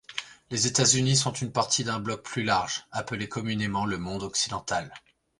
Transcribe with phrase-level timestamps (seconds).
[0.49, 4.91] Les États-Unis sont une partie d'un bloc plus large, appelé communément le monde occidental.